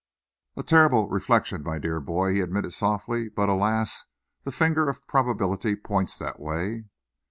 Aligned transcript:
"A 0.57 0.63
terrible 0.63 1.07
reflection, 1.09 1.61
my 1.61 1.77
dear 1.77 1.99
boy," 1.99 2.33
he 2.33 2.39
admitted 2.39 2.73
softly, 2.73 3.29
"but, 3.29 3.49
alas! 3.49 4.05
the 4.43 4.51
finger 4.51 4.89
of 4.89 5.05
probability 5.05 5.75
points 5.75 6.17
that 6.17 6.39
way." 6.39 6.85